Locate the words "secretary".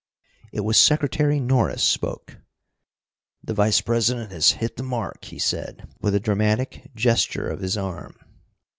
0.79-1.39